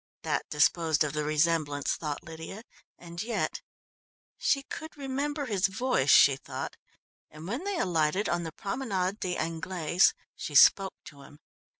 [0.23, 2.63] That disposed of the resemblance, thought Lydia,
[2.97, 3.61] and yet
[4.35, 6.75] she could remember his voice, she thought,
[7.29, 11.37] and when they alighted on the Promenade des Anglaise she spoke to him.